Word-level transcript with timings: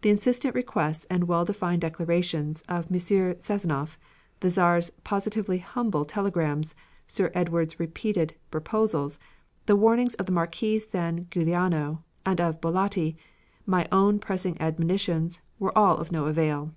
The 0.00 0.10
insistent 0.10 0.56
requests 0.56 1.06
and 1.08 1.28
well 1.28 1.44
defined 1.44 1.82
declarations 1.82 2.64
of 2.68 2.90
M. 2.90 2.98
Sasanof, 2.98 3.96
the 4.40 4.50
Czar's 4.50 4.90
positively 5.04 5.58
humble 5.58 6.04
telegrams, 6.04 6.74
Sir 7.06 7.30
Edward's 7.32 7.78
repeated 7.78 8.34
proposals, 8.50 9.20
the 9.66 9.76
warnings 9.76 10.14
of 10.16 10.28
Marquis 10.28 10.80
San 10.80 11.26
Guiliano 11.26 12.02
and 12.26 12.40
of 12.40 12.60
Bollati, 12.60 13.14
my 13.64 13.86
own 13.92 14.18
pressing 14.18 14.56
admonitions 14.60 15.40
were 15.60 15.78
all 15.78 15.96
of 15.96 16.10
no 16.10 16.26
avail. 16.26 16.72